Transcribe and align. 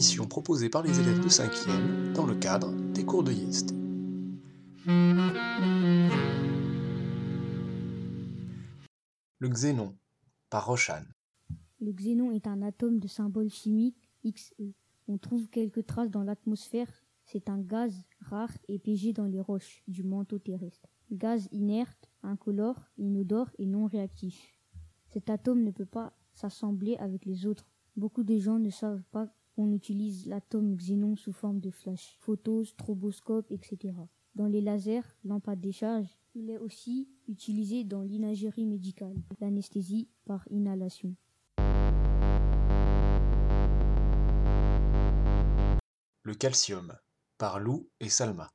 émission 0.00 0.26
proposée 0.26 0.70
par 0.70 0.82
les 0.82 0.98
élèves 0.98 1.20
de 1.20 1.28
5e 1.28 2.14
dans 2.14 2.24
le 2.24 2.34
cadre 2.34 2.72
des 2.94 3.04
cours 3.04 3.22
de 3.22 3.32
YEST. 3.32 3.74
Le 9.38 9.48
xénon, 9.50 9.94
par 10.48 10.64
Roshan. 10.64 11.02
Le 11.80 11.92
xénon 11.92 12.32
est 12.32 12.46
un 12.46 12.62
atome 12.62 12.98
de 12.98 13.08
symbole 13.08 13.50
chimique 13.50 14.10
Xe. 14.24 14.54
On 15.06 15.18
trouve 15.18 15.50
quelques 15.50 15.84
traces 15.84 16.10
dans 16.10 16.22
l'atmosphère. 16.22 16.88
C'est 17.26 17.50
un 17.50 17.58
gaz 17.58 17.92
rare 18.20 18.56
et 18.68 18.78
piégé 18.78 19.12
dans 19.12 19.26
les 19.26 19.42
roches 19.42 19.82
du 19.86 20.02
manteau 20.02 20.38
terrestre. 20.38 20.88
Gaz 21.12 21.46
inerte, 21.52 22.10
incolore, 22.22 22.88
inodore 22.96 23.50
et 23.58 23.66
non 23.66 23.84
réactif. 23.84 24.58
Cet 25.08 25.28
atome 25.28 25.62
ne 25.62 25.72
peut 25.72 25.84
pas 25.84 26.14
s'assembler 26.32 26.96
avec 26.96 27.26
les 27.26 27.44
autres. 27.44 27.66
Beaucoup 27.96 28.24
de 28.24 28.38
gens 28.38 28.58
ne 28.58 28.70
savent 28.70 29.04
pas 29.10 29.28
qu'on 29.60 29.72
utilise 29.72 30.26
l'atome 30.26 30.74
xénon 30.74 31.16
sous 31.16 31.34
forme 31.34 31.60
de 31.60 31.70
flash, 31.70 32.16
photos, 32.20 32.70
stroboscope, 32.70 33.52
etc. 33.52 33.92
Dans 34.34 34.46
les 34.46 34.62
lasers, 34.62 35.02
lampes 35.22 35.48
à 35.48 35.54
décharge, 35.54 36.08
il 36.34 36.48
est 36.48 36.56
aussi 36.56 37.10
utilisé 37.28 37.84
dans 37.84 38.00
l'imagerie 38.00 38.64
médicale, 38.64 39.16
l'anesthésie 39.38 40.08
par 40.24 40.48
inhalation. 40.50 41.14
Le 46.22 46.34
calcium, 46.38 46.94
par 47.36 47.60
Lou 47.60 47.86
et 48.00 48.08
Salma. 48.08 48.48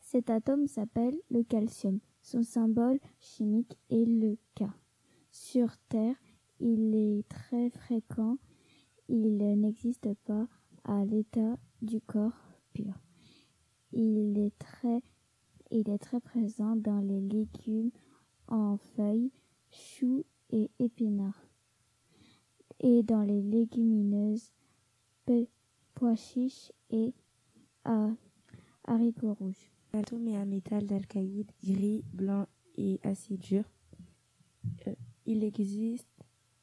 Cet 0.00 0.30
atome 0.30 0.66
s'appelle 0.66 1.16
le 1.30 1.44
calcium. 1.44 2.00
Son 2.22 2.42
symbole 2.42 2.98
chimique 3.20 3.78
est 3.88 4.04
le 4.04 4.36
K. 4.56 4.64
Sur 5.30 5.76
Terre, 5.88 6.16
il 6.58 6.92
est 6.96 7.28
très 7.28 7.70
fréquent. 7.70 8.38
Il 9.08 9.36
n'existe 9.36 10.14
pas 10.24 10.46
à 10.84 11.04
l'état 11.04 11.58
du 11.82 12.00
corps 12.00 12.38
pur. 12.72 12.94
Il 13.92 14.38
est 14.38 14.58
très, 14.58 15.00
présent 16.20 16.76
dans 16.76 17.00
les 17.00 17.20
légumes 17.20 17.90
en 18.48 18.76
feuilles, 18.76 19.30
choux 19.70 20.24
et 20.50 20.70
épinards. 20.78 21.46
Et 22.80 23.02
dans 23.02 23.22
les 23.22 23.42
légumineuses, 23.42 24.52
pois 25.94 26.16
chiches 26.16 26.72
et 26.90 27.14
haricots 28.84 29.34
rouges. 29.34 29.70
L'atome 29.92 30.28
est 30.28 30.36
un 30.36 30.44
métal 30.44 30.86
d'alcaïde 30.86 31.50
gris, 31.62 32.02
blanc 32.12 32.46
et 32.76 32.98
assez 33.04 33.36
dur. 33.36 33.64
Euh, 34.86 34.94
il 35.26 35.44
existe 35.44 36.08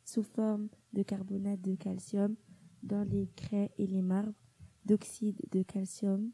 sous 0.06 0.24
forme 0.24 0.70
de 0.94 1.04
carbonate 1.04 1.62
de 1.62 1.76
calcium 1.76 2.36
dans 2.84 3.04
les 3.04 3.28
craies 3.36 3.72
et 3.78 3.88
les 3.88 4.02
marbres, 4.02 4.34
d'oxyde 4.86 5.40
de 5.52 5.64
calcium 5.64 6.32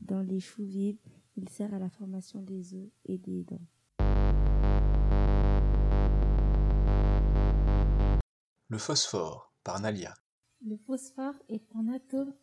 dans 0.00 0.22
les 0.22 0.40
choux 0.40 0.64
vives. 0.64 0.98
Il 1.36 1.48
sert 1.48 1.72
à 1.72 1.78
la 1.78 1.88
formation 1.88 2.42
des 2.42 2.74
os 2.74 2.88
et 3.04 3.18
des 3.18 3.44
dents. 3.44 3.66
Le 8.68 8.76
phosphore, 8.76 9.54
par 9.64 9.80
Nalia. 9.80 10.14
Le 10.60 10.76
phosphore 10.76 11.34
est 11.48 11.64
un 11.74 11.88
atome 11.88 12.34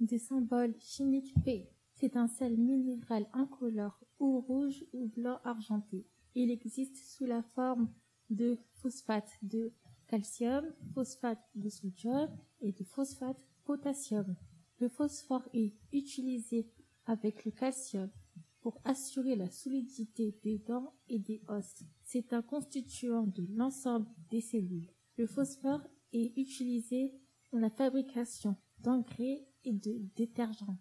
de 0.00 0.18
symbole 0.18 0.74
chimique 0.78 1.34
P. 1.44 1.68
C'est 1.94 2.16
un 2.16 2.28
sel 2.28 2.56
minéral 2.56 3.26
incolore 3.32 3.98
ou 4.18 4.40
rouge 4.40 4.84
ou 4.92 5.08
blanc 5.08 5.40
argenté. 5.44 6.06
Il 6.34 6.50
existe 6.50 6.96
sous 6.96 7.24
la 7.24 7.42
forme 7.42 7.92
de 8.30 8.58
phosphate 8.74 9.30
de 9.42 9.72
calcium, 10.12 10.66
phosphate 10.92 11.42
de 11.54 11.70
sodium 11.70 12.28
et 12.60 12.72
de 12.72 12.84
phosphate 12.84 13.42
potassium. 13.64 14.36
Le 14.78 14.90
phosphore 14.90 15.48
est 15.54 15.72
utilisé 15.90 16.70
avec 17.06 17.46
le 17.46 17.50
calcium 17.50 18.10
pour 18.60 18.78
assurer 18.84 19.36
la 19.36 19.50
solidité 19.50 20.38
des 20.42 20.58
dents 20.58 20.92
et 21.08 21.18
des 21.18 21.40
os. 21.48 21.82
C'est 22.02 22.34
un 22.34 22.42
constituant 22.42 23.26
de 23.26 23.46
l'ensemble 23.56 24.06
des 24.30 24.42
cellules. 24.42 24.90
Le 25.16 25.26
phosphore 25.26 25.80
est 26.12 26.36
utilisé 26.36 27.14
dans 27.50 27.58
la 27.58 27.70
fabrication 27.70 28.54
d'engrais 28.80 29.48
et 29.64 29.72
de 29.72 29.98
détergents. 30.14 30.76